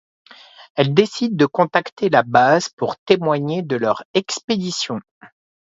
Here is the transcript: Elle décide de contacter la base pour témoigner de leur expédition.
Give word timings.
Elle 0.73 0.95
décide 0.95 1.35
de 1.37 1.45
contacter 1.45 2.09
la 2.09 2.23
base 2.23 2.69
pour 2.69 2.97
témoigner 2.97 3.61
de 3.61 3.75
leur 3.75 4.03
expédition. 4.15 4.99